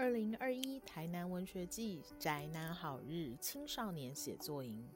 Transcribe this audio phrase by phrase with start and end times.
[0.00, 4.88] 二零二一台南文学季宅男好日青少年写作营，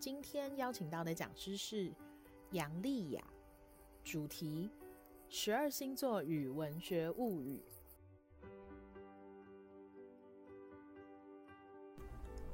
[0.00, 1.92] 今天邀请到的讲师是
[2.52, 3.22] 杨丽雅，
[4.02, 4.70] 主题
[5.28, 7.62] 十二星座与文学物语。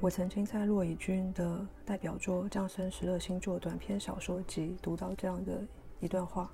[0.01, 5.65] 我曾经在骆以军的代表作《降生十二星座》短篇小说集读到这样的
[6.01, 6.53] 一段话。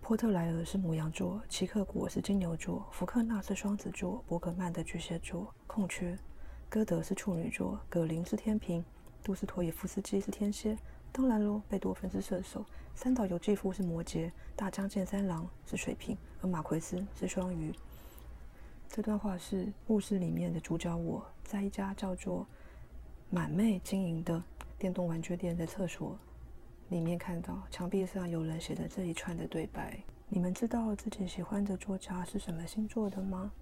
[0.00, 6.18] 波特莱尔是母羊座，齐克果是金牛座，福克纳是双子座，伯格曼的巨蟹座，空缺，
[6.68, 8.84] 歌德是处女座，葛林是天平，
[9.22, 10.76] 杜斯托也夫斯基是天蝎，
[11.12, 17.72] 当然喽，贝多芬是射手，三岛由纪夫是摩羯，大江健三郎是水瓶，而马奎斯是双鱼。
[18.88, 22.44] 这段话是故事里面的主角我在一家叫做
[23.28, 24.42] 满妹经营的
[24.76, 26.18] 电动玩具店的厕所。
[26.90, 29.96] 里面看到墙壁上有人写的这一串的对白。
[30.28, 33.52] 你们知道自己喜欢的作家是什么星座的吗？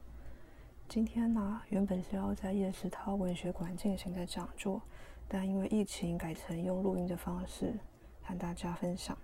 [0.88, 4.80] 今天呢，原本是要在叶石涛文学馆进行的讲座，
[5.28, 7.74] 但因为疫情改成用录音的方式
[8.22, 9.16] 和大家分享。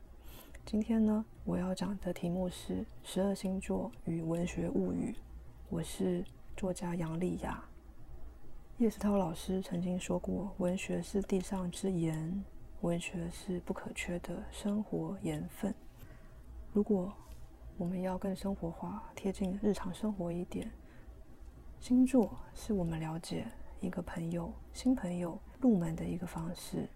[0.67, 5.15] 今天呢，我要讲的题目是十二星座与文学物语。
[5.71, 6.23] 我是
[6.55, 7.65] 作家杨丽雅。
[8.77, 12.45] 叶石涛老师曾经说过：“文学是地上之盐。”
[12.85, 15.75] 文学是不可缺的生活盐分。
[16.71, 17.11] 如果
[17.79, 20.71] 我们要更生活化、贴近日常生活一点，
[21.81, 23.47] 星座是我们了解
[23.81, 26.87] 一个朋友、新朋友入门的一个方式。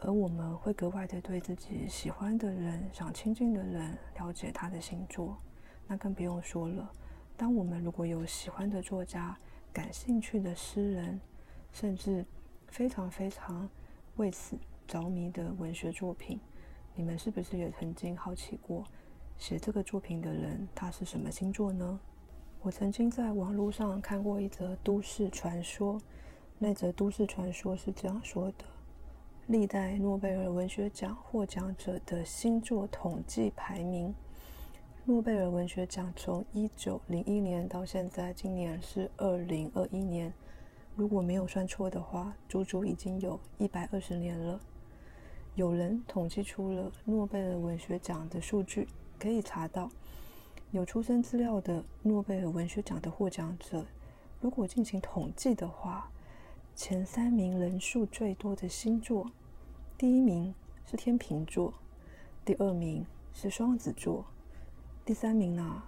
[0.00, 5.38] 而我们会格外的对自己喜欢的人、想亲近的人了解他的星座，
[5.86, 6.92] 那更不用说了。
[7.38, 9.34] 当我们如果有喜欢的作家、
[9.72, 11.18] 感兴趣的诗人，
[11.72, 12.22] 甚至
[12.66, 13.66] 非常非常。
[14.18, 16.40] 为此着迷的文学作品，
[16.96, 18.82] 你们是不是也曾经好奇过，
[19.36, 22.00] 写这个作品的人他是什么星座呢？
[22.60, 26.00] 我曾经在网络上看过一则都市传说，
[26.58, 28.64] 那则都市传说是这样说的：
[29.46, 34.12] 历代诺贝尔文学奖获奖者的星座统计排名。
[35.04, 40.34] 诺贝尔文学奖从一九零一年到现在，今年是二零二一年。
[40.98, 44.58] 如果没有算错的话，足足已经有一百二十年了。
[45.54, 49.88] 有人统计出了诺贝尔文学奖的数据，可以查到
[50.72, 53.86] 有出生资料的诺贝尔文学奖的获奖者。
[54.40, 56.10] 如果进行统计的话，
[56.74, 59.30] 前三名人数最多的星座，
[59.96, 60.52] 第一名
[60.84, 61.74] 是天秤座，
[62.44, 64.24] 第二名是双子座，
[65.04, 65.80] 第三名呢，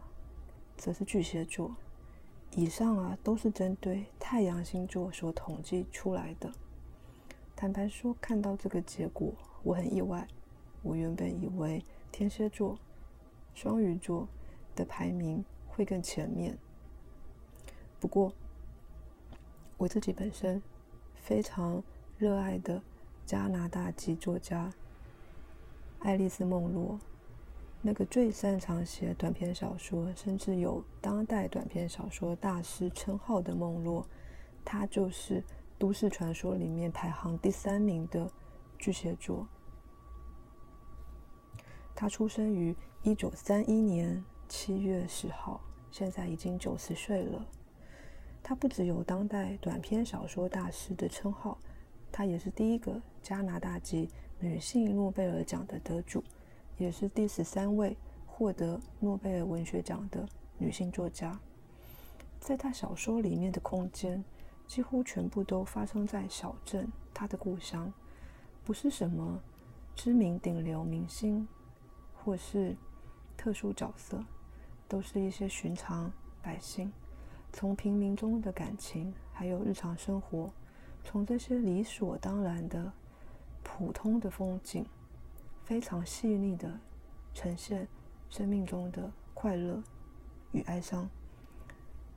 [0.76, 1.74] 则是巨蟹座。
[2.56, 6.52] 以上啊，都是针对太阳星座所统计出来的。
[7.54, 10.26] 坦白说，看到这个结果，我很意外。
[10.82, 12.78] 我原本以为天蝎座、
[13.54, 14.26] 双鱼座
[14.74, 16.58] 的排名会更前面。
[18.00, 18.32] 不过，
[19.76, 20.60] 我自己本身
[21.14, 21.82] 非常
[22.18, 22.82] 热爱的
[23.24, 24.72] 加拿大籍作家
[26.00, 26.98] 爱丽丝·梦罗。
[27.82, 34.06] 那个最擅长写短篇小说，甚至有当代短篇小说大师称号的梦洛，
[34.62, 35.42] 他就是
[35.78, 38.30] 都市传说里面排行第三名的
[38.78, 39.48] 巨蟹座。
[41.94, 47.46] 他出生于一九三一年七月十号，现在已经九十岁了。
[48.42, 51.58] 他不只有当代短篇小说大师的称号，
[52.12, 56.22] 他也是第一个加拿大籍女性诺贝尔奖的得主。
[56.80, 57.94] 也是第十三位
[58.26, 60.26] 获得诺贝尔文学奖的
[60.56, 61.38] 女性作家。
[62.40, 64.24] 在她小说里面的空间，
[64.66, 67.92] 几乎全部都发生在小镇，她的故乡，
[68.64, 69.38] 不是什么
[69.94, 71.46] 知名顶流明星，
[72.14, 72.74] 或是
[73.36, 74.24] 特殊角色，
[74.88, 76.90] 都是一些寻常百姓，
[77.52, 80.50] 从平民中的感情，还有日常生活，
[81.04, 82.90] 从这些理所当然的
[83.62, 84.86] 普通的风景。
[85.70, 86.80] 非常细腻的
[87.32, 87.86] 呈现
[88.28, 89.80] 生命中的快乐
[90.50, 91.08] 与哀伤。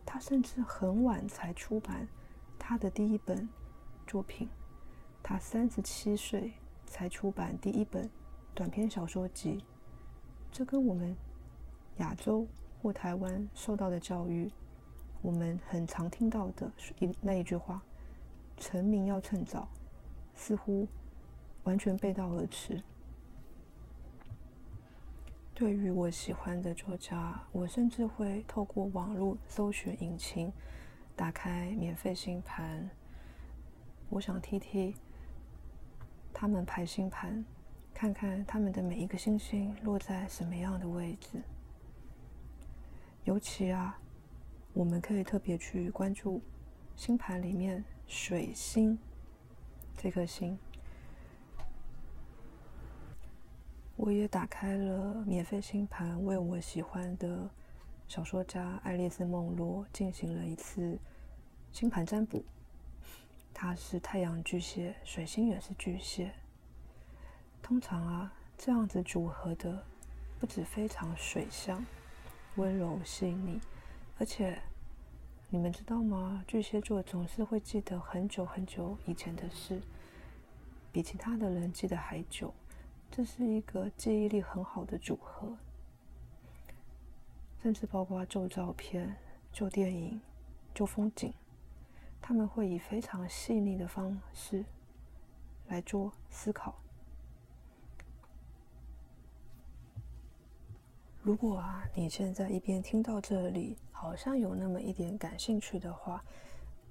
[0.04, 2.08] 他甚至很晚才出版
[2.58, 3.48] 他的第一本
[4.08, 4.50] 作品，
[5.22, 6.52] 他三十七岁
[6.88, 8.10] 才出版第一本
[8.56, 9.64] 短篇小说集。
[10.52, 11.16] 这跟我们
[11.98, 12.48] 亚洲
[12.82, 14.52] 或台湾受到的教育，
[15.22, 17.84] 我们很常听到的一那一句话
[18.58, 19.68] “成名要趁早”，
[20.34, 20.88] 似乎
[21.66, 22.82] 完全背道而驰。
[25.56, 30.52] 对于我喜欢的作家，我甚至会透过网络搜寻引擎，
[31.16, 32.90] 打开免费星盘。
[34.10, 34.94] 我想听听
[36.34, 37.46] 他们排星盘，
[37.94, 41.44] 看看他们的每一个星星落在什么样的位置。
[43.24, 44.00] 尤其啊，
[44.74, 46.42] 我们可以特别去关注
[46.96, 48.98] 星盘里面水星
[49.96, 50.58] 这颗星。
[54.06, 57.50] 我也打开了免费星盘，为我喜欢的
[58.06, 61.00] 小说家爱丽丝·梦罗进行了一次
[61.72, 62.44] 星盘占卜。
[63.54, 66.34] 他是太阳巨蟹，水星也是巨蟹。
[67.62, 69.82] 通常啊，这样子组合的
[70.38, 71.86] 不止非常水象、
[72.56, 73.62] 温柔细腻，
[74.20, 74.62] 而且
[75.48, 76.44] 你们知道吗？
[76.46, 79.82] 巨蟹座总是会记得很久很久以前的事，
[80.92, 82.54] 比其他的人记得还久。
[83.16, 85.56] 这是一个记忆力很好的组合，
[87.62, 89.16] 甚至包括旧照片、
[89.52, 90.20] 旧电影、
[90.74, 91.32] 旧风景，
[92.20, 94.66] 他们会以非常细腻的方式
[95.68, 96.74] 来做思考。
[101.22, 106.26] 如果啊，你现在一边听到这里，好像有那么一点感兴趣的话，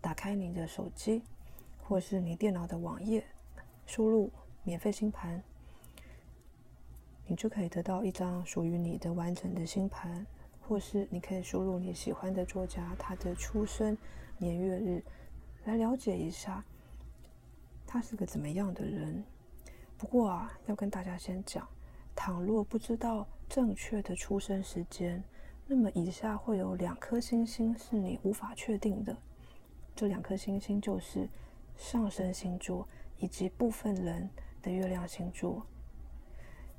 [0.01, 1.25] 打开你的手机
[1.83, 3.27] 或是你电脑的网页，
[3.87, 4.31] 输入
[4.63, 5.43] 免费星盘。
[7.27, 10.27] 你就可以得到一张属于你的完整的星盘，
[10.61, 13.97] 或是你可以输入你喜欢的作家他的出生
[14.39, 15.03] 年月日，
[15.65, 16.65] 来了解一下
[17.87, 19.25] 他是个怎么样的人。
[19.97, 21.67] 不过啊，要跟大家先讲，
[22.15, 25.23] 倘若不知道正确的出生时间，
[25.67, 29.17] 那么以下会有两颗星星是你无法确定的。
[29.95, 31.29] 这两颗星星就是
[31.77, 32.89] 上升星座
[33.19, 34.29] 以及部分人
[34.61, 35.65] 的月亮星座。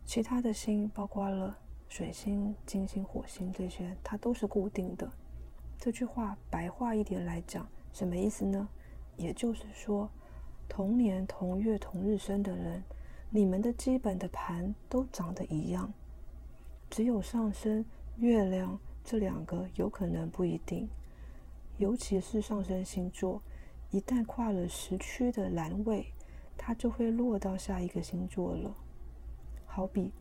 [0.06, 1.58] 其他的星，包括了
[1.88, 5.12] 水星、金星、火星这些，它都是固定的。
[5.80, 8.68] 这句话白话一点来讲，什么意思呢？
[9.18, 10.10] 也就是说，
[10.68, 12.84] 同年同月同日生的人，
[13.30, 15.94] 你们的基本的盘都长得一样，
[16.90, 17.86] 只有上升、
[18.18, 20.90] 月亮这两个有可能不一定。
[21.78, 23.42] 尤其是上升星座，
[23.90, 26.06] 一旦跨了时区的栏位，
[26.58, 28.76] 它就会落到下一个星座了。
[29.76, 30.12] 好比，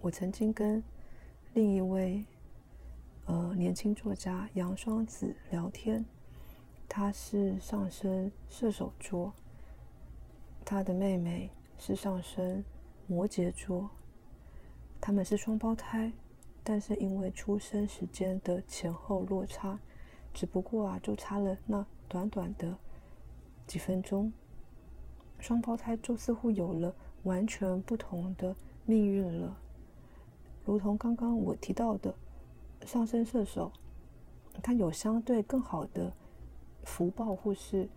[0.00, 0.80] 我曾经跟
[1.52, 2.24] 另一位
[3.24, 6.04] 呃年轻作家杨双子聊天，
[6.88, 9.32] 他是上升射手座，
[10.64, 12.64] 他的妹妹是上升
[13.08, 13.90] 摩羯座，
[15.00, 16.12] 他们是双胞胎，
[16.62, 19.76] 但是因为出生时间的前后落差，
[20.32, 22.78] 只不过啊就差了那短短的
[23.66, 24.32] 几分钟，
[25.40, 26.94] 双胞胎就似乎有了。
[27.24, 28.54] 完全不同的
[28.86, 29.56] 命运了，
[30.64, 32.14] 如同刚刚我提到的，
[32.86, 33.72] 上升射手，
[34.62, 36.12] 他有相对更好的
[36.84, 37.88] 福报或是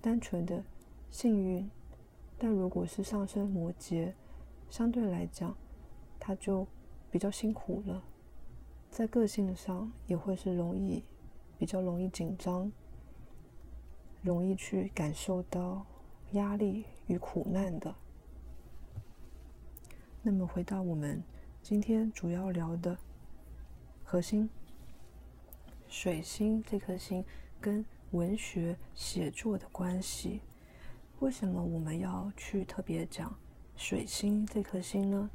[0.00, 0.62] 单纯的
[1.10, 1.68] 幸运，
[2.38, 4.12] 但如果是上升摩羯，
[4.70, 5.54] 相对来讲，
[6.20, 6.66] 他就
[7.10, 8.02] 比较辛苦了，
[8.90, 11.02] 在个性上也会是容易
[11.58, 12.70] 比较容易紧张，
[14.22, 15.84] 容易去感受到
[16.32, 17.94] 压力与苦难的。
[20.28, 21.22] 那么回到我们
[21.62, 22.98] 今天主要聊的
[24.02, 24.50] 核心，
[25.86, 27.24] 水星这颗星
[27.60, 30.40] 跟文学写作的关系，
[31.20, 33.32] 为什么我们要去特别讲
[33.76, 35.30] 水星这颗星呢？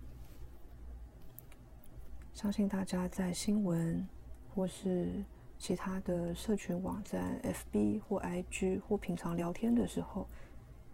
[2.33, 4.05] 相信大家在新闻
[4.53, 5.23] 或是
[5.57, 10.27] 其他的社群网站、FB 或 IG 或平常聊天的时候，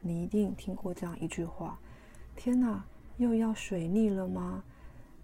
[0.02, 1.80] 你一定听过这样一句话
[2.38, 2.86] ：“天哪！”
[3.18, 4.64] 又要水逆了吗？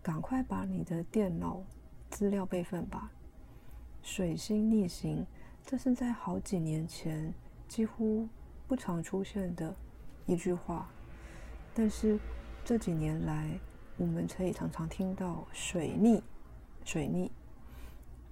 [0.02, 1.64] 赶快把你的电脑
[2.10, 3.10] 资料备份吧。
[4.02, 5.26] 水星逆行，
[5.66, 7.34] 这是在好几年前
[7.70, 8.28] 几乎
[8.68, 9.74] 不常出现的
[10.26, 10.90] 一句话，
[11.74, 12.20] 但是
[12.66, 13.58] 这几年来，
[13.96, 16.22] 我们可以常常听到水逆。
[16.84, 17.32] 水逆，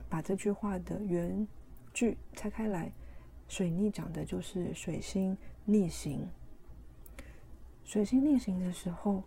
[0.10, 1.48] 把这句话的原
[1.94, 2.92] 句拆开来，
[3.48, 6.28] 水逆讲的就是水星逆行。
[7.86, 9.24] 水星逆行的时候。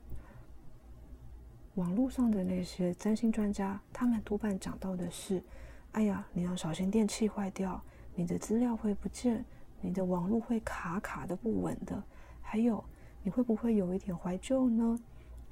[1.75, 5.43] 网络上的那些占星专家，他们多半讲到的是：
[5.91, 7.83] 哎呀，你要小心电器坏掉，
[8.15, 9.45] 你的资料会不见，
[9.81, 12.01] 你的网络会卡卡的不稳的。
[12.41, 12.85] 还有，
[13.25, 14.97] 你会不会有一点怀旧呢？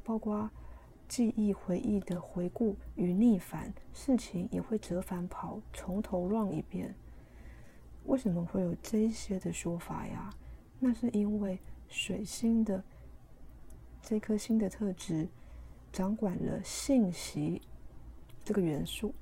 [0.05, 0.49] 包括
[1.09, 6.95] 记忆回忆的回顾与逆反，事情也会折返跑，从头乱一遍。
[8.05, 10.31] 为什么会有这些的说法呀？
[10.79, 12.85] 那是因为水星的
[14.01, 15.27] 这颗星的特质。
[15.93, 17.61] 掌管了信息
[18.43, 19.15] 这个元素，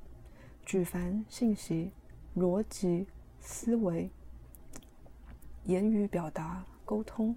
[0.65, 1.91] 举凡信息、
[2.37, 3.09] 逻辑、
[3.41, 4.09] 思维、
[5.65, 7.35] 言语表达、沟通，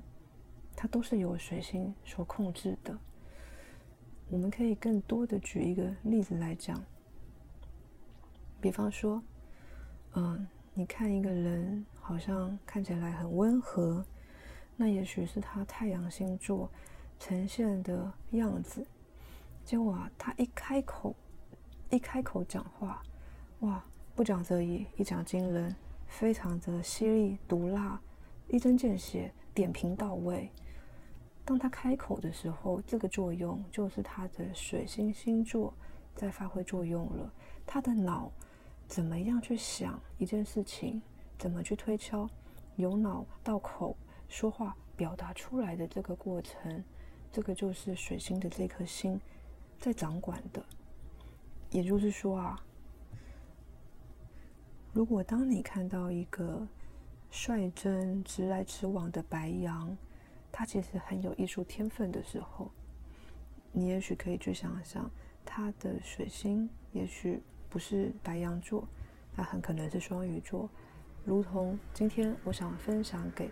[0.76, 2.96] 它都是由水星所控制的。
[4.30, 6.82] 我们可以更多的举一个例子来讲，
[8.62, 9.22] 比方说，
[10.14, 14.06] 嗯，你看一个人好像看起来很温和，
[14.78, 16.70] 那也许是他太阳星座
[17.20, 18.86] 呈现的样子。
[19.66, 21.16] 结果啊，他一开口，
[21.90, 23.02] 一开口讲话，
[23.62, 25.74] 哇，不讲则已，一讲惊人，
[26.06, 28.00] 非常的犀利毒辣，
[28.50, 30.52] 一针见血，点评到位。
[31.46, 35.74] 当他开口的时候，这个作用就是他的水星星座
[36.16, 37.34] 在发挥作用了。
[37.66, 38.32] 他的脑
[38.88, 41.02] 怎么样去想一件事情，
[41.38, 42.30] 怎么去推敲，
[42.76, 43.96] 由脑到口
[44.28, 46.84] 说话表达出来的这个过程，
[47.32, 49.20] 这个就是水星的这颗星。
[49.80, 50.66] 在掌管的，
[51.72, 52.64] 也就是说啊，
[54.94, 56.68] 如果当你看到一个
[57.30, 59.98] 率真、直来直往的白羊，
[60.52, 62.72] 他其实很有艺术天分的时候，
[63.72, 65.10] 你也许可以去想象，
[65.44, 68.88] 他的水星也许不是白羊座，
[69.36, 70.70] 他很可能是双鱼座，
[71.26, 73.50] 如同今天我想分享给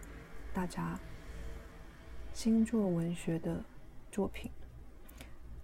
[0.54, 0.98] 大家
[2.34, 3.66] 星座文学的
[4.12, 4.52] 作品。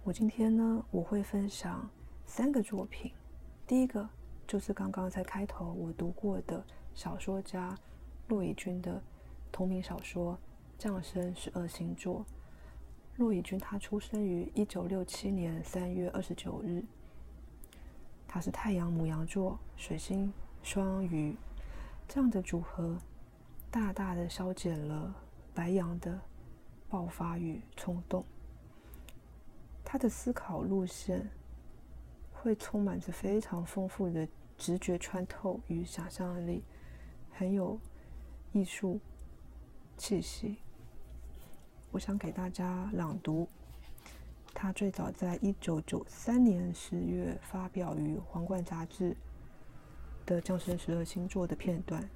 [0.08, 1.86] 我今天呢，我会分享
[2.24, 3.12] 三个作品。
[3.66, 4.08] 第一个
[4.46, 7.76] 就是刚刚在开头我读过的小说家
[8.28, 9.02] 骆以军的
[9.52, 10.32] 同名小说
[10.78, 12.20] 《降生十二星座》。
[13.16, 16.82] 骆以军他出生于一九六七年三月二十九日，
[18.26, 21.36] 他是太阳母羊座，水星双鱼，
[22.08, 22.96] 这样的组合
[23.70, 25.14] 大大的消减了
[25.52, 26.18] 白羊的
[26.88, 28.24] 爆发与冲动。
[29.90, 31.26] 他的思考路线
[32.30, 34.28] 会充满着非常丰富的
[34.58, 36.62] 直觉穿透与想象力，
[37.32, 37.80] 很有
[38.52, 39.00] 艺术
[39.96, 40.58] 气息。
[41.90, 43.48] 我想给大家朗读
[44.52, 49.16] 他最早在一九九三年十月发表于《皇冠》杂志
[50.26, 52.06] 的《降生十二星座》的片段。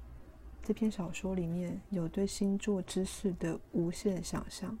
[0.61, 4.77] 这篇小说里面有对星座知识的无限想象。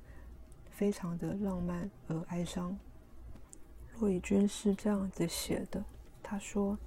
[0.75, 2.77] 非常的浪漫而哀伤。
[3.99, 5.83] 骆以军是这样子写的，
[6.21, 6.77] 他说：“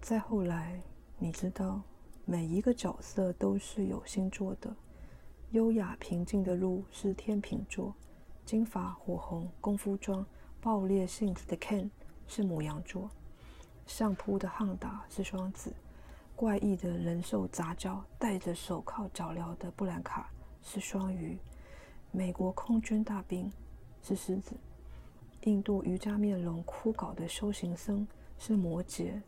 [0.00, 0.80] 再后来，
[1.18, 1.82] 你知道，
[2.24, 4.74] 每一个角色都是有星座的。
[5.50, 7.92] 优雅平静的路是天秤座，
[8.44, 10.24] 金发火红、功夫装、
[10.60, 11.90] 爆裂性子的 Ken
[12.28, 13.10] 是母羊座，
[13.86, 15.74] 上铺的汉达是双子，
[16.36, 20.30] 怪异的人兽杂交、戴着手铐脚镣的布兰卡
[20.62, 21.36] 是双鱼。”
[22.12, 23.50] 美国空军大兵
[24.02, 24.56] 是狮子，
[25.42, 29.22] 印度瑜伽面容枯槁的修行僧是摩羯，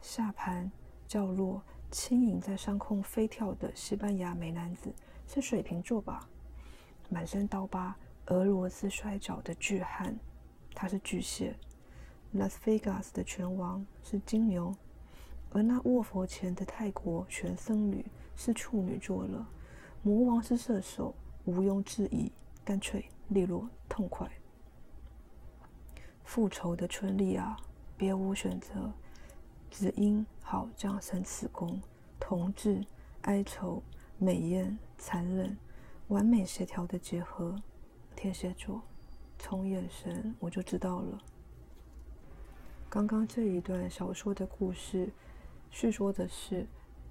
[0.00, 0.72] 下盘
[1.06, 4.90] 较弱、轻盈在上空飞跳的西班牙美男子
[5.28, 6.26] 是水瓶座吧？
[7.10, 7.94] 满身刀疤、
[8.28, 10.18] 俄罗斯摔跤的巨汉，
[10.74, 11.54] 他是巨蟹。
[12.32, 14.74] 拉斯维加斯的拳王是金牛，
[15.50, 18.02] 而那卧佛前的泰国全僧侣
[18.34, 19.46] 是处女座了。
[20.02, 21.14] 魔王是射手。
[21.46, 22.32] 毋庸置疑，
[22.64, 24.30] 干脆利落，痛快。
[26.24, 27.54] 复仇的春丽啊，
[27.98, 28.90] 别无选择，
[29.70, 31.78] 只因好将生此功。
[32.18, 32.82] 同志，
[33.22, 33.82] 哀愁，
[34.16, 35.54] 美艳，残忍，
[36.08, 37.54] 完美协调的结合。
[38.16, 38.80] 天蝎座，
[39.38, 41.18] 从眼神我就知道了。
[42.88, 45.12] 刚刚这一段小说的故事，
[45.70, 46.66] 叙说的是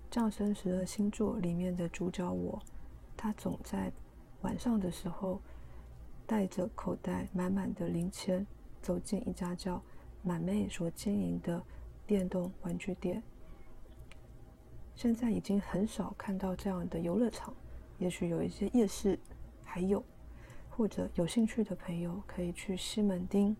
[0.09, 2.59] 降生十二星座里面的主角我，
[3.15, 3.91] 他总在。
[4.43, 5.41] 晚上的时候，
[6.27, 8.45] 带着口袋满满的零钱，
[8.81, 9.81] 走进一家叫
[10.21, 11.61] 满妹所经营的
[12.05, 13.23] 电动玩具店。
[14.95, 17.53] 现在已经很少看到这样的游乐场，
[17.97, 19.17] 也许有一些夜市
[19.63, 20.03] 还有，
[20.69, 23.55] 或者有兴趣的朋友可以去西门町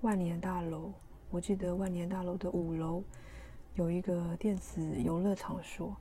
[0.00, 0.92] 万年大楼。
[1.30, 3.04] 我记得万年大楼的五楼
[3.74, 5.94] 有一个电子游乐场所，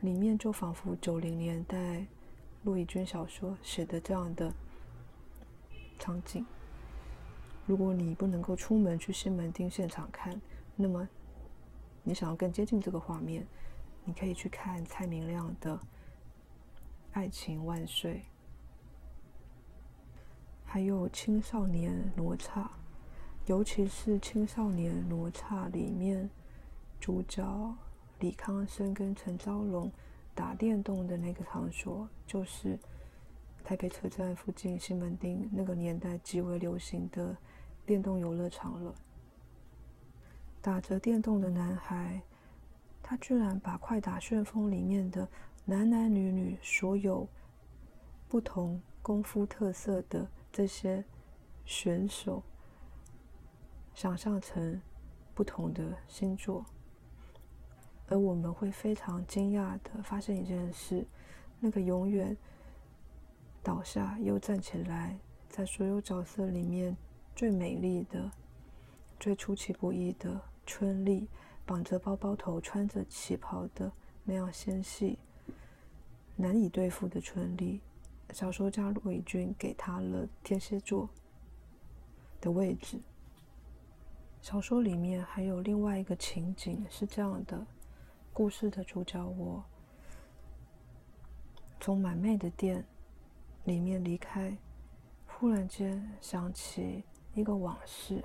[0.00, 2.06] 里面就仿佛九零年代。
[2.64, 4.52] 陆以君小说写的这样的
[5.98, 6.44] 场景，
[7.66, 10.40] 如果你不能够出门去西门町现场看，
[10.76, 11.08] 那么
[12.02, 13.46] 你想要更接近这个画面，
[14.04, 15.76] 你可以去看蔡明亮的
[17.12, 18.14] 《爱情万岁》，
[20.64, 22.70] 还有青少年罗刹，
[23.46, 26.28] 尤其是青少年罗刹里面
[27.00, 27.74] 主角
[28.18, 29.90] 李康生跟陈昭荣。
[30.38, 32.78] 打电动的那个场所，就是
[33.64, 37.36] 台北车站附近西门町那个年代极为流行的
[37.84, 38.94] 电动游乐场了。
[40.62, 42.22] 打着电动的男孩，
[43.02, 45.28] 他居然把《快打旋风》里面的
[45.64, 47.26] 男男女女所有
[48.28, 51.04] 不同功夫特色的这些
[51.64, 52.44] 选手，
[53.92, 54.80] 想象成
[55.34, 56.64] 不同的星座。
[58.08, 61.06] 而我们会非常惊讶的发现一件事：
[61.60, 62.36] 那个永远
[63.62, 66.96] 倒下又站起来，在所有角色里面
[67.36, 68.30] 最美丽的、
[69.20, 71.28] 最出其不意的春丽，
[71.66, 73.92] 绑着包包头、穿着旗袍的
[74.24, 75.18] 那样纤细、
[76.36, 77.80] 难以对付的春丽。
[78.32, 81.08] 小说家骆以军给他了天蝎座
[82.40, 83.00] 的位置。
[84.40, 87.66] 小说里面还有另外一个情景是这样的：
[88.38, 89.64] 故事的主角我
[91.80, 92.84] 从满妹的店
[93.64, 94.56] 里面离开，
[95.26, 97.02] 忽然间想起
[97.34, 98.22] 一个往事。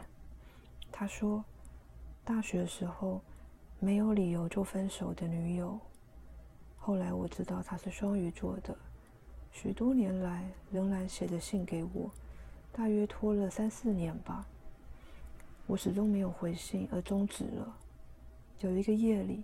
[0.91, 1.43] 他说，
[2.23, 3.21] 大学时候
[3.79, 5.79] 没有理由就分手的女友，
[6.77, 8.77] 后来我知道她是双鱼座的。
[9.51, 12.11] 许多年来，仍然写着信给我，
[12.71, 14.45] 大约拖了三四年吧。
[15.65, 17.75] 我始终没有回信，而终止了。
[18.59, 19.43] 有一个夜里，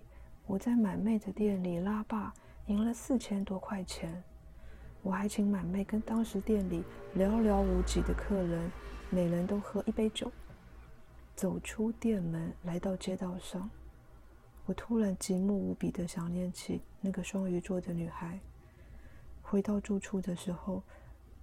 [0.49, 2.33] 我在满妹的店里拉霸，
[2.65, 4.23] 赢了四千多块钱。
[5.03, 6.83] 我还请满妹跟当时店里
[7.15, 8.71] 寥寥无几的客人，
[9.11, 10.31] 每人都喝一杯酒。
[11.35, 13.69] 走出店门，来到街道上，
[14.65, 18.39] 我突然极目无比的想念起那个双鱼座的女孩。
[19.43, 20.81] 回到住处的时候，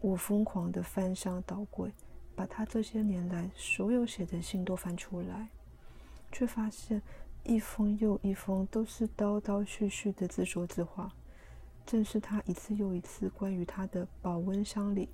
[0.01, 1.93] 我疯狂的翻箱倒柜，
[2.35, 5.47] 把她这些年来所有写的信都翻出来，
[6.33, 7.01] 却发现
[7.47, 11.13] 一封又一封都是叨叨絮絮的自说自话，
[11.87, 15.09] 正是他一次又一次关于他的保温箱里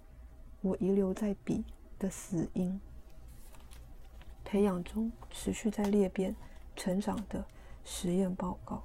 [0.61, 1.65] 我遗留在笔
[1.99, 2.81] 的死因。
[4.45, 6.35] 培养中持续在裂变
[6.75, 7.45] 成长的
[7.85, 8.83] 实验报告。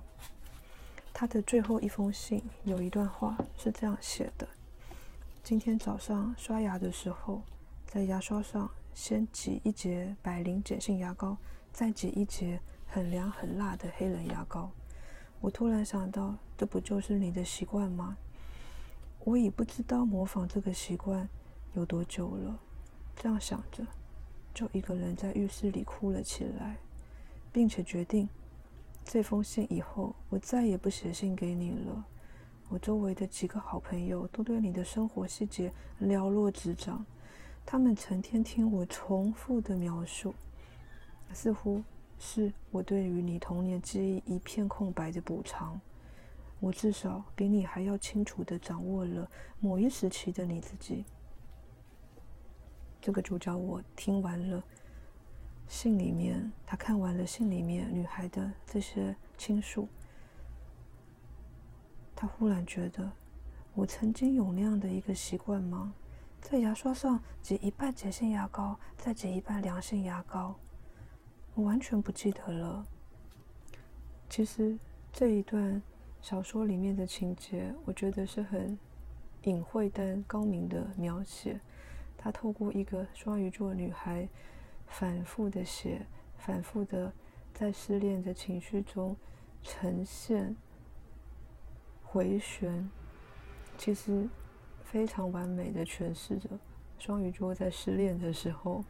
[1.13, 4.48] 他的最后一封信有一段话是这样写的：
[5.44, 7.42] 今天早上刷牙的时候，
[7.86, 11.38] 在牙刷上先挤一节百灵碱性牙膏，
[11.74, 14.72] 再挤一节很凉很辣的黑人牙膏。
[15.39, 18.17] 我突然想到，这不就是你的习惯吗？
[19.23, 21.28] 我已不知道模仿这个习惯
[21.73, 22.60] 有多久了。
[23.15, 23.86] 这样想着，
[24.54, 26.78] 就一个人在浴室里哭了起来，
[27.52, 28.28] 并且决定。
[29.04, 32.06] 这封信以后，我再也不写信给你了。
[32.69, 37.06] 我周围的几个好朋友都对你的生活细节了若指掌，
[37.65, 40.34] 他们成天听我重复的描述，
[41.32, 41.82] 似乎
[42.19, 45.80] 是我对于你童年记忆一片空白的补偿。
[46.60, 51.06] 我至少比你还要清楚的掌握了某一时期的你自己。
[52.99, 54.63] 这个主角，我听完了。
[55.67, 59.88] 信里面，他看完了信里面女孩的这些倾诉，
[62.15, 63.12] 他忽然觉得，
[63.75, 65.93] 我曾经有那样的一个习惯吗？
[66.41, 70.56] 在牙刷上挤一半碱性牙膏，再挤一半良性牙膏，
[71.58, 72.86] 我完全不记得了。
[74.30, 74.78] 其实
[75.12, 75.82] 这一段
[76.22, 78.78] 小说里面的情节，我觉得是很
[79.43, 81.60] 隐晦但高明的描写。
[82.15, 84.30] 他透过一个双鱼座女孩。
[84.89, 86.06] 反复的写，
[86.38, 87.12] 反复的
[87.54, 89.17] 在失恋的情绪中
[89.62, 90.56] 呈现
[92.02, 92.89] 回旋，
[93.78, 94.30] 其实
[94.86, 96.50] 非常完美的诠释着
[96.98, 98.82] 双鱼座在失恋的时候，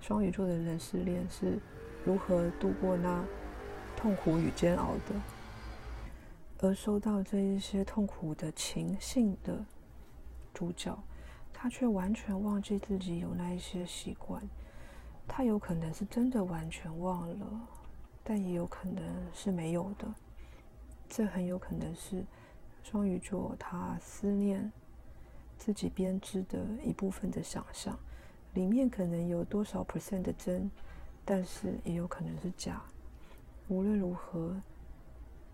[0.00, 1.58] 双鱼座的人失恋是
[2.04, 3.24] 如何度过那
[3.96, 5.14] 痛苦与煎熬的，
[6.58, 9.64] 而收到这一些痛苦的情信的
[10.54, 10.98] 主角，
[11.52, 14.42] 他却完全忘记自己有那一些习惯。
[15.28, 17.46] 他有可能是真的完全忘了，
[18.24, 20.12] 但也有可能是没有的。
[21.08, 22.24] 这很有可能是
[22.82, 24.72] 双鱼座他思念
[25.58, 27.98] 自己编织的一部分的想象，
[28.54, 30.70] 里面可能有多少 percent 的真，
[31.24, 32.82] 但是也有可能是假。
[33.68, 34.60] 无论如何，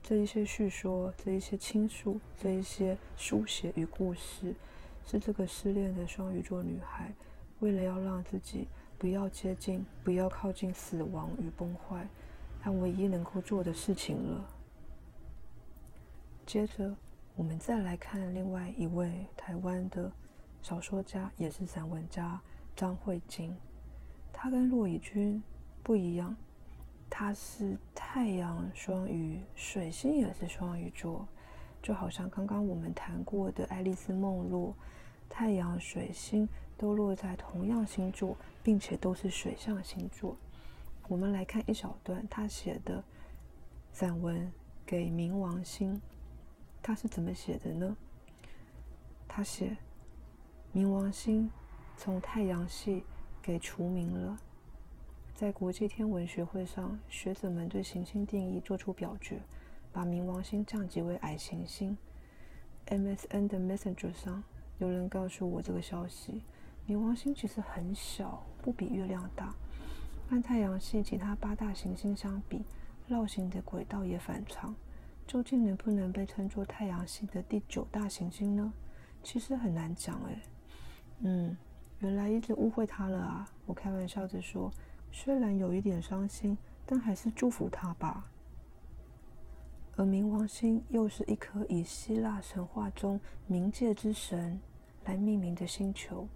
[0.03, 4.55] 这一些叙说、这一些倾诉、这一些书写与故事，
[5.07, 7.13] 是这个失恋的双鱼座女孩
[7.61, 8.69] 为了要让自己。
[8.99, 12.09] 不要接近，不要靠近死亡与崩坏，
[12.63, 14.49] 她唯一能够做的事情了。
[16.47, 16.97] 接着，
[17.35, 20.11] 我们再来看另外一位台湾的
[20.63, 22.41] 小说家，也是散文家
[22.77, 23.57] 张慧晶。
[24.33, 25.43] 他跟骆以军
[25.83, 26.37] 不一样，
[27.11, 31.27] 他是太阳双鱼，水星也是双鱼座，
[31.83, 34.69] 就好像刚刚我们谈过的《爱丽丝梦露》，
[35.29, 38.37] 太阳、水星都落在同样星座。
[38.67, 40.37] 并且都是水象星座。
[41.07, 43.05] 我们来看一小段他写的
[43.93, 44.37] 散文
[44.85, 45.95] 《给冥王星》，
[46.83, 47.97] 他是怎么写的呢？
[49.29, 49.77] 他写：
[50.75, 51.49] 冥王星
[51.97, 53.05] 从太阳系
[53.43, 54.39] 给除名了，
[55.35, 59.41] 在国际天文学会上，学者们对行星定义做出表决，
[59.93, 61.97] 把冥王星降级为矮行星。
[62.87, 64.45] MSN 的 Messenger 上
[64.79, 66.43] 有人告诉我这个消息：
[66.87, 69.55] 冥王星其实很小，不比月亮大。
[70.29, 72.65] 和太阳系其他八大行星相比，
[73.07, 74.75] 绕行的轨道也反常。
[75.27, 78.73] 究竟能不能被称作太阳系的第九大行星呢？
[79.23, 80.43] 其实很难讲哎。
[81.21, 81.57] 嗯，
[82.01, 83.49] 原来一直误会他了啊！
[83.65, 84.71] 我开玩笑着说，
[85.11, 88.27] 虽然有一点伤心，但还是祝福他吧。
[89.97, 93.19] 而冥王星又是一颗以希腊神话中
[93.51, 94.61] 冥界之神
[95.07, 96.29] 来命名的星球，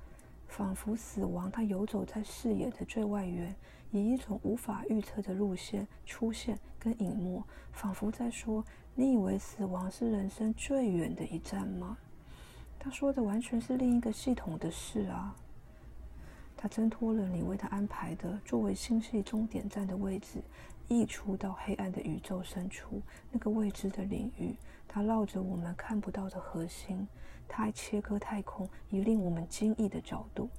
[0.49, 3.55] 仿佛死亡它游走在视野的最外缘，
[3.91, 8.65] 以一种无法预测的路线出现跟隐没，仿佛在说
[8.97, 11.99] ：“你以为死亡是人生最远的一站吗？”
[12.81, 15.37] 他说的完全是另一个系统的事啊！
[16.63, 20.43] 他挣脱了你为他安排的作为星系终点站的位置。
[20.89, 24.57] 溢出到黑暗的宇宙深处，那个未知的领域，
[24.89, 27.07] 它绕着我们看不到的核心，
[27.49, 30.51] 它切割太空以令我们惊异的角度。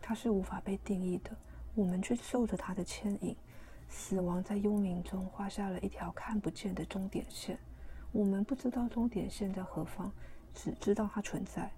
[0.00, 1.36] 它是无法被定义的，
[1.74, 3.36] 我们却受着它的牵引。
[3.88, 7.58] 死亡在幽冥中画下了一条看不见的终点线，
[8.12, 10.12] 我们不知道终点线在何方，
[10.54, 11.68] 只知道它存在。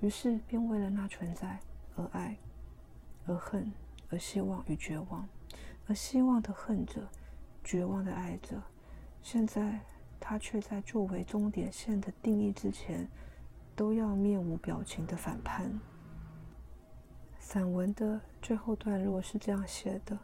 [0.00, 1.60] 于是便为了那存在
[1.96, 2.34] 而爱，
[3.26, 3.72] 而恨，
[4.10, 5.28] 而希望与绝望，
[5.86, 7.08] 而希望的恨着。
[7.64, 8.60] 绝望的爱着，
[9.22, 9.78] 现在
[10.18, 13.08] 他却在作为终点线的定义之前，
[13.76, 15.78] 都要面无表情的反叛。
[17.38, 20.18] 散文的最后段落是这样写的：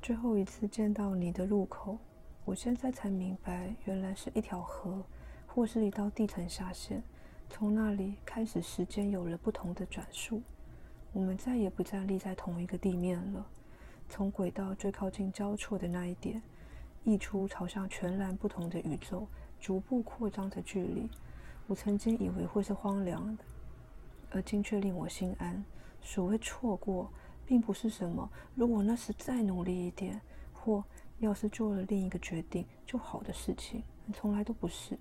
[0.00, 1.98] 最后一次见到你的路口，
[2.46, 5.04] 我现在才明白，原来是一条河，
[5.46, 7.02] 或是一道地层下陷。
[7.50, 10.40] 从那里开始，时间有了不同的转速，
[11.12, 13.46] 我们再也不站立在同一个地面了。
[14.08, 16.42] 从轨道最靠近交错的那一点，
[17.04, 19.26] 溢出朝向全然不同的宇宙，
[19.60, 21.08] 逐步扩张着距离。
[21.66, 23.44] 我曾经以为会是荒凉的，
[24.30, 25.64] 而今却令我心安。
[26.02, 27.10] 所谓错过，
[27.46, 30.20] 并不是什么如果那时再努力一点，
[30.52, 30.82] 或
[31.18, 33.82] 要是做了另一个决定就好的事情，
[34.14, 34.98] 从来都不是。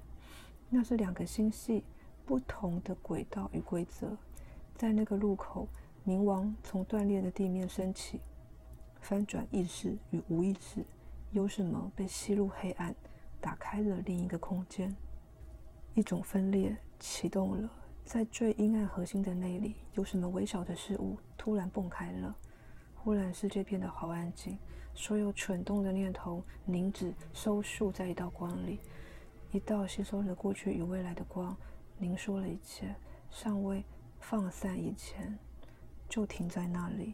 [0.69, 1.83] 那是两个星系
[2.25, 4.15] 不同的轨道与规则，
[4.75, 5.67] 在那个路口，
[6.09, 8.19] 冥王从断裂的地面升起。
[8.99, 10.83] 翻转意识与无意识，
[11.29, 12.95] 有什么被吸入黑暗，
[13.39, 14.95] 打开了另一个空间？
[15.93, 17.69] 一种分裂启动了，
[18.03, 22.35] 在最阴暗核心的内里，有什么微小的事物突然蹦开了？
[22.95, 24.57] 忽然，世界变得好安静，
[24.95, 28.79] 所有蠢动的念头凝止收束在一道光里，
[29.51, 31.55] 一道吸收了过去与未来的光，
[31.99, 32.95] 凝缩了一切，
[33.29, 33.85] 尚未
[34.19, 35.37] 放散以前，
[36.09, 37.13] 就停在那里。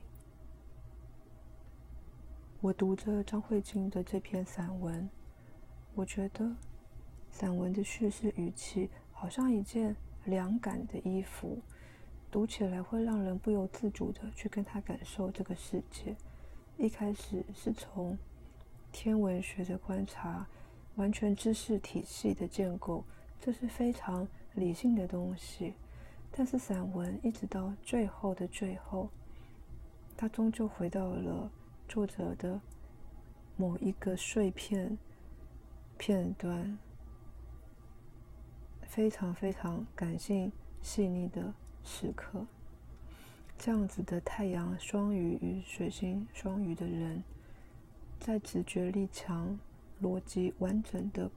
[2.61, 5.07] 我读着张慧晶的这篇散文，
[5.93, 6.55] 我觉得
[7.29, 11.59] 散文的叙事语气好像一件凉感的衣服，
[12.31, 16.15] 读起来会让人不由自主的去跟他感受这个世界。
[16.77, 18.17] 一开始是从
[18.91, 20.47] 天文学的观察，
[20.95, 23.03] 完全知识体系的建构，
[23.39, 25.73] 这是非常理性的东西。
[26.37, 29.09] 但是散文一直到最后的最后，
[30.17, 31.49] 它终究回到了。
[31.87, 32.59] 作者的
[33.55, 34.97] 某一个碎片
[35.99, 36.79] 片段，
[38.81, 42.47] 非常非常感性细腻的时刻。
[43.55, 47.23] 这样子的太阳双鱼与水星双鱼的人，
[48.19, 49.59] 在直觉力强、
[50.01, 51.29] 逻辑完整的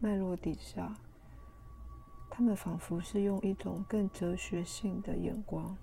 [0.00, 0.96] 脉络底下，
[2.34, 5.76] 他们仿佛是用一种更哲学性的眼光、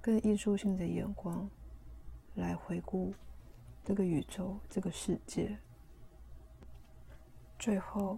[0.00, 1.46] 更艺术性的眼光。
[2.36, 3.12] 来回顾
[3.84, 5.58] 这个宇宙、这个世界。
[7.58, 8.16] 最后，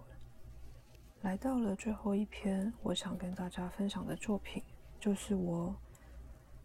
[1.22, 4.62] 来到了最后一篇，我想跟大家分享的作品，
[5.00, 5.74] 就是我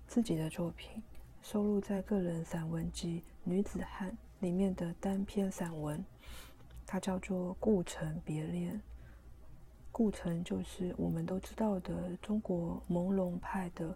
[0.06, 1.02] 自己的作品，
[1.42, 6.06] 收录在个人散文集《女子汉》里面的单篇散文，
[6.86, 8.76] 它叫做《顾城别恋》。
[9.98, 13.96] 顾城就是我们都知道的中国朦胧派的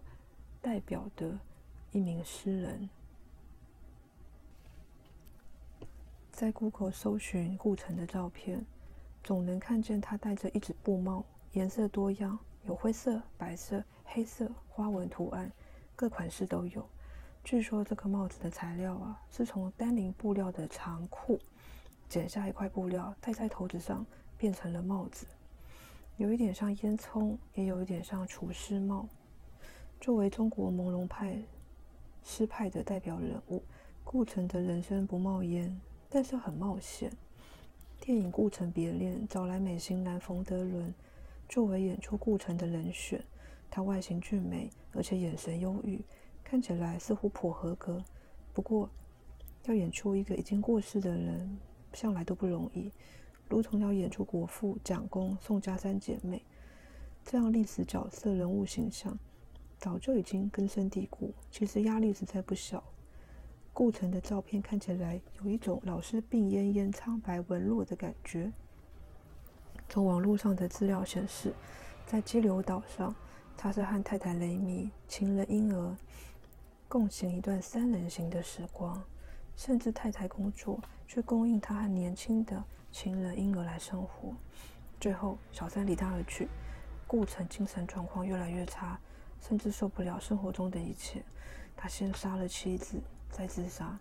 [0.62, 1.38] 代表的
[1.92, 2.88] 一名诗人。
[6.32, 8.64] 在 Google 搜寻顾城的照片，
[9.22, 15.52] 总能看见他戴着一顶布帽，颜色多样，有灰色、白色、黑色，花纹图案，
[15.94, 16.88] 各款式都有。
[17.44, 21.38] 据说这个帽子的材料啊，是从丹宁布料的长裤
[22.08, 24.06] 剪下一块布料戴在头子上，
[24.38, 25.26] 变成了帽子，
[26.20, 29.08] 有一点像烟囱，也有一点像厨师帽。
[30.02, 31.40] 作为中国朦胧派
[32.22, 33.62] 诗派的代表人物。
[34.04, 35.80] 顾城的人生不冒烟，
[36.10, 37.10] 但是很冒险。
[38.02, 40.92] 电影《顾城别恋》找来美型男冯德伦
[41.48, 43.24] 作为演出顾城的人选。
[43.70, 46.02] 他外形俊美，而且眼神忧郁，
[46.44, 48.04] 看起来似乎颇合格。
[48.52, 48.90] 不过，
[49.64, 51.58] 要演出一个已经过世的人，
[51.94, 52.92] 向来都不容易。
[53.50, 56.40] 如同要演出国父、蒋公、宋家三姐妹
[57.24, 59.18] 这样历史角色人物形象，
[59.76, 61.34] 早就已经根深蒂固。
[61.50, 62.82] 其实压力实在不小。
[63.72, 68.52] 顾城的照片看起来有一种老是病恹恹、苍白纹络的感觉。
[69.88, 71.52] 从网络上的资料显示，
[72.06, 73.14] 在激流岛上，
[73.56, 75.96] 他是和太太雷米、情人婴儿
[76.88, 79.02] 共行一段三人行的时光，
[79.56, 84.34] 甚至太太工作，却供应他和年轻的情人婴儿来生活。
[85.00, 86.48] 最后，小三离他而去，
[87.06, 88.98] 顾城精神状况越来越差，
[89.40, 91.22] 甚至受不了生活中的一切，
[91.76, 93.00] 他先杀了妻子。
[93.30, 93.96] 再自杀，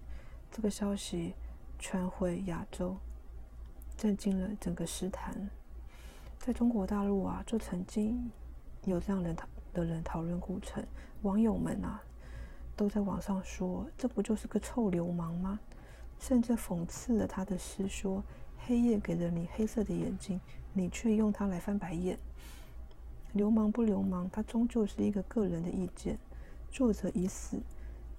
[0.52, 1.36] 这个消息
[1.78, 2.97] 传回亚洲，
[3.95, 5.52] 震惊了整个诗坛。
[6.39, 8.32] 在中国大陆啊，就曾经
[8.86, 9.36] 有这样人
[9.71, 10.84] 的人讨论顾城，
[11.21, 12.02] 网友们啊
[12.75, 15.60] 都在网上说，这不就是个臭流氓吗？
[16.19, 18.23] 甚至讽刺了他的诗，说
[18.65, 20.39] 黑夜给了你黑色的眼睛，
[20.74, 22.17] 你却用它来翻白眼。
[23.34, 26.17] 流氓不流氓，它终究是一个个人的意见。
[26.72, 27.62] 作者已死。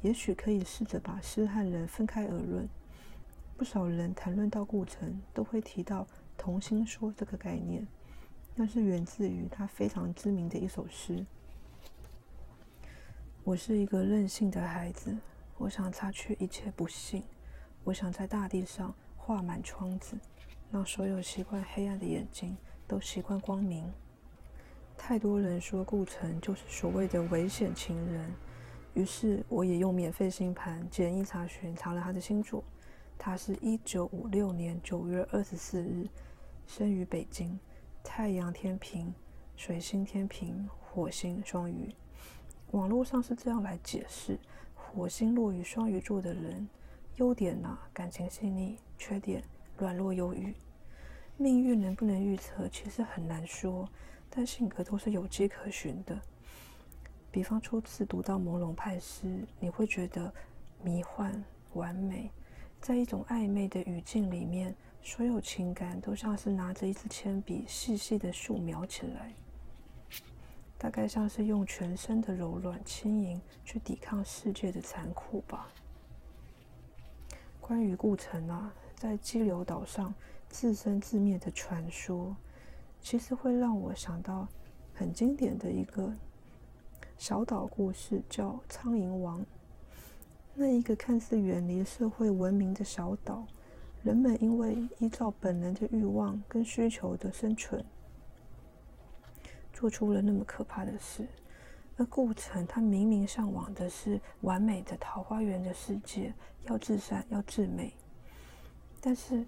[0.03, 2.66] 也许可以试着把诗和人分开而论。
[3.59, 6.07] 不少人谈论到顾城，都会提到
[6.38, 7.87] “同心说”这个概念，
[8.55, 11.26] 那是源自于他非常知名的一首诗
[13.44, 15.14] ：“我是一个任性的孩子，
[15.59, 17.22] 我想擦去一切不幸，
[17.85, 18.94] 我想在大地上
[19.30, 20.18] 画满窗子，
[20.72, 22.56] 让所有习惯黑暗的眼睛
[22.88, 23.88] 都习惯光明。”
[24.98, 28.28] 太多人说顾城就是所谓的危险情人。
[28.92, 32.64] 于是我也用免费星盘简易查询查了他的星座，
[33.16, 36.08] 他是一九五六年九月二十四日
[36.66, 37.56] 生于北京，
[38.02, 39.14] 太阳天平，
[39.54, 41.94] 水星天平，火星双鱼。
[42.72, 44.36] 网络上是这样来解释：
[44.74, 46.68] 火星落于双鱼座的人，
[47.14, 49.42] 优点呢感情细腻，缺点
[49.78, 50.54] 软弱忧郁。
[51.38, 53.88] 命运能不能预测，其实很难说，
[54.28, 56.20] 但性格都是有迹可循的。
[57.30, 60.30] 比方初次读到朦胧派诗，你会觉得
[60.82, 62.30] 迷幻完美，
[62.78, 69.32] 在一种暧昧的语境里面，所有情感都像是拿着一支铅笔细细的素描起来，
[70.76, 75.68] 大概像是用全身的柔软轻盈去抵抗世界的残酷吧。
[77.60, 80.12] 关于顾城啊，在激流岛上
[80.50, 82.36] 自生自灭的传说，
[83.00, 84.46] 其实会让我想到
[84.92, 86.12] 很经典的一个。
[87.16, 89.40] 小岛故事叫《苍蝇王》。
[90.52, 93.46] 那一个看似远离社会文明的小岛，
[94.02, 97.82] 人们因为依照本能的欲望跟需求的生存，
[99.72, 101.26] 做出了那么可怕的事。
[101.96, 106.34] 那顾城他明明向往的是完美的桃花源的世界，
[106.64, 107.94] 要至善，要至美，
[109.00, 109.44] 但是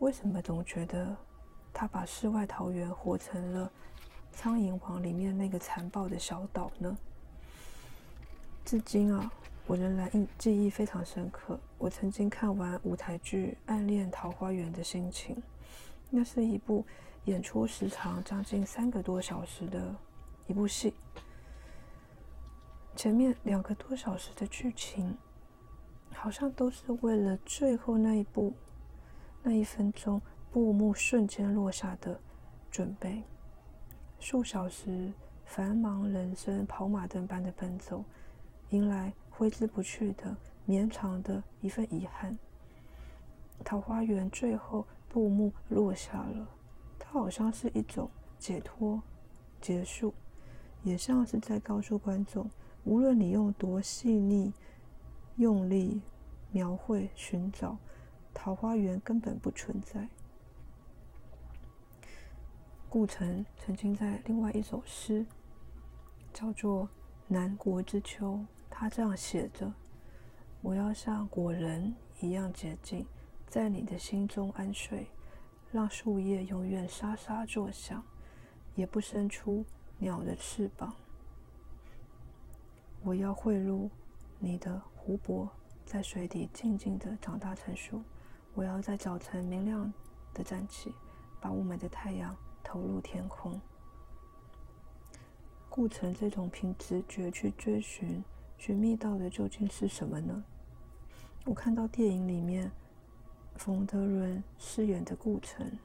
[0.00, 1.16] 为什么总觉得
[1.72, 3.66] 他把世外桃源活成了
[4.32, 6.96] 《苍蝇王》里面那个残暴的小岛呢？
[8.64, 9.32] 至今啊，
[9.66, 11.58] 我仍然印记忆非常深刻。
[11.78, 15.40] 我曾经看完舞台剧《暗恋桃花源》的心情，
[16.10, 16.84] 那是一部
[17.26, 19.94] 演出时长将近三个多小时的
[20.48, 20.92] 一部戏。
[22.96, 25.16] 前面两个多小时的剧情，
[26.12, 28.52] 好像都是为了最后那一部、
[29.42, 30.20] 那一分钟
[30.50, 32.20] 布幕瞬间落下的
[32.70, 33.22] 准备。
[34.18, 35.12] 数小时
[35.44, 38.04] 繁忙人生跑马灯般的奔走。
[38.70, 42.38] 迎来挥之不去的绵长的一份遗憾。
[43.64, 46.46] 桃花源最后布幕落下了，
[46.98, 49.00] 它好像是一种解脱、
[49.58, 50.12] 结束，
[50.82, 52.50] 也像是在告诉观众：
[52.84, 54.52] 无论你用多细腻、
[55.36, 56.02] 用力
[56.50, 57.78] 描绘、寻找，
[58.32, 60.08] 桃花源根本不存在。
[62.88, 65.26] 顾城曾经在另外一首诗，
[66.32, 66.84] 叫做
[67.26, 68.34] 《南国之秋》。
[68.70, 69.72] 他这样写着
[70.62, 73.06] ：“我要像果仁一样洁净，
[73.46, 75.08] 在你的心中安睡，
[75.72, 78.02] 让树叶永远沙沙作响，
[78.74, 79.64] 也不伸出
[79.98, 80.94] 鸟的翅膀。
[83.02, 83.90] 我要汇入
[84.38, 85.50] 你的湖泊，
[85.84, 88.02] 在水底静静的长大成树。
[88.58, 89.92] 我要在早晨明亮
[90.34, 90.92] 的站起，
[91.40, 93.60] 把雾美的太阳投入天空。”
[95.70, 98.24] 顾城这种凭直觉去追寻。
[98.56, 100.42] 寻觅到的究竟是什么呢？
[101.44, 102.68] 我看到电影里面
[103.54, 105.78] 冯德伦饰演的顾城，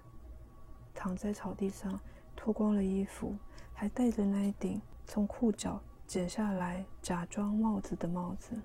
[0.95, 1.99] 躺在草地上，
[2.35, 3.35] 脱光了衣服，
[3.75, 8.59] 还戴着那一顶从裤脚剪下来假装帽子的帽子。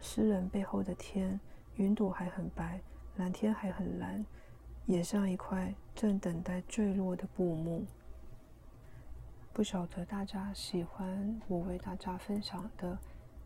[0.00, 1.38] 诗人背后的天，
[1.74, 2.80] 云朵还很白，
[3.16, 4.24] 蓝天还很蓝，
[4.86, 7.84] 也像一块正等待坠落的布幕。
[9.52, 12.98] 不晓得大家喜欢我为大家分享的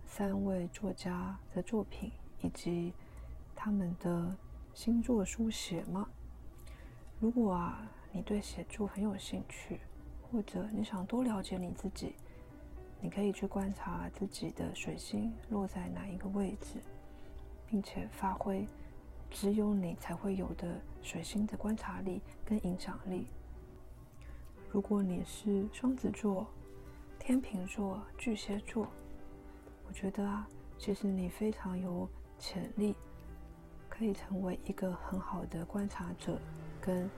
[0.06, 2.92] 三位作家的作品，以及
[3.56, 4.36] 他们的
[4.72, 6.08] 星座书写吗？
[7.18, 9.80] 如果啊，你对写作很有兴趣，
[10.30, 12.14] 或者你想多了解你自己。
[13.00, 16.80] 你可以去观察自己的水星落在哪一个位置，
[17.66, 18.66] 并且发挥
[19.30, 23.26] 只有你才会有的水星的观察力跟影响力。
[24.70, 26.46] 如果你是双子座、
[27.18, 28.86] 天秤座、巨蟹座，
[29.86, 32.08] 我觉得啊，其实你非常有
[32.38, 32.94] 潜力，
[33.88, 36.38] 可以成为一个很好的观察者
[36.80, 37.08] 跟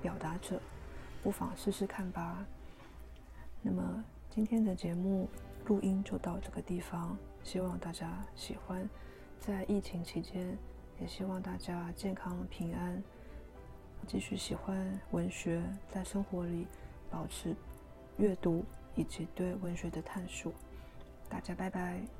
[0.00, 0.60] 表达者，
[1.22, 2.46] 不妨试试看吧。
[3.62, 4.04] 那么。
[4.32, 5.28] 今天的节目
[5.66, 8.88] 录音就到这个地方，希望大家喜欢。
[9.40, 10.56] 在疫情期间，
[11.00, 13.02] 也希望大家健康平安，
[14.06, 16.66] 继续喜欢文学，在生活里
[17.10, 17.56] 保持
[18.18, 20.52] 阅读以及对文学的探索。
[21.28, 22.19] 大家拜拜。